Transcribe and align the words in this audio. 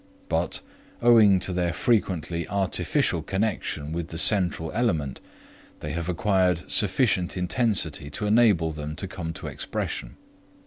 But, 0.29 0.61
owing 1.03 1.39
to 1.41 1.53
their 1.53 1.73
frequently 1.73 2.47
artificial 2.49 3.21
connection 3.21 3.91
with 3.93 4.07
the 4.07 4.17
central 4.17 4.71
element, 4.71 5.21
they 5.79 5.91
have 5.91 6.09
acquired 6.09 6.63
sufficient 6.71 7.37
intensity 7.37 8.09
to 8.09 8.25
enable 8.25 8.71
them 8.71 8.95
to 8.95 9.07
come 9.07 9.31
to 9.33 9.45
expression. 9.45 10.15